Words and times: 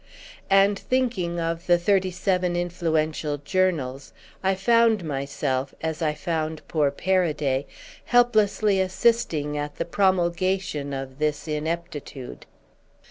And 0.49 0.79
thinking 0.79 1.39
of 1.39 1.67
the 1.67 1.77
thirty 1.77 2.09
seven 2.09 2.55
influential 2.55 3.37
journals, 3.37 4.13
I 4.41 4.55
found 4.55 5.03
myself, 5.03 5.75
as 5.81 6.01
I 6.01 6.15
found 6.15 6.67
poor 6.67 6.89
Paraday, 6.89 7.65
helplessly 8.05 8.79
assisting 8.81 9.59
at 9.59 9.75
the 9.75 9.85
promulgation 9.85 10.91
of 10.91 11.19
this 11.19 11.47
ineptitude. 11.47 12.47